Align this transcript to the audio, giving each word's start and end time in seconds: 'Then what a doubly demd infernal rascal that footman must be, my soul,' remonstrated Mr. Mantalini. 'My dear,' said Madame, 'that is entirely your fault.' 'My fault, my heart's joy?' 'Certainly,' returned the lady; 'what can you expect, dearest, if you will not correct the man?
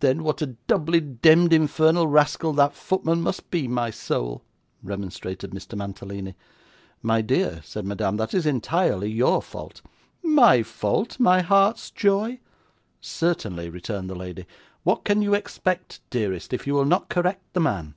'Then 0.00 0.24
what 0.24 0.42
a 0.42 0.56
doubly 0.66 1.00
demd 1.00 1.52
infernal 1.52 2.08
rascal 2.08 2.52
that 2.52 2.74
footman 2.74 3.22
must 3.22 3.48
be, 3.48 3.68
my 3.68 3.90
soul,' 3.90 4.42
remonstrated 4.82 5.52
Mr. 5.52 5.78
Mantalini. 5.78 6.34
'My 7.00 7.22
dear,' 7.22 7.60
said 7.62 7.84
Madame, 7.86 8.16
'that 8.16 8.34
is 8.34 8.44
entirely 8.44 9.08
your 9.08 9.40
fault.' 9.40 9.80
'My 10.20 10.64
fault, 10.64 11.20
my 11.20 11.42
heart's 11.42 11.92
joy?' 11.92 12.40
'Certainly,' 13.00 13.70
returned 13.70 14.10
the 14.10 14.16
lady; 14.16 14.46
'what 14.82 15.04
can 15.04 15.22
you 15.22 15.32
expect, 15.34 16.00
dearest, 16.10 16.52
if 16.52 16.66
you 16.66 16.74
will 16.74 16.84
not 16.84 17.08
correct 17.08 17.44
the 17.52 17.60
man? 17.60 17.94